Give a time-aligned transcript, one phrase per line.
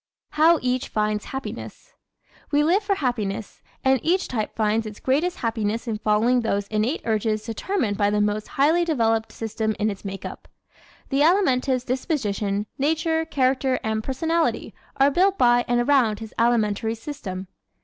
[0.31, 1.93] How Each Finds Happiness¶
[2.51, 7.03] We live for happiness and each type finds its greatest happiness in following those innate
[7.05, 10.47] urges determined by the most highly developed system in its makeup.
[11.09, 17.47] The Alimentive's disposition, nature, character and personality are built by and around his alimentary system.